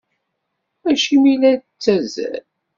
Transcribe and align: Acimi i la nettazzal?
Acimi 0.89 1.29
i 1.33 1.35
la 1.41 1.51
nettazzal? 1.57 2.35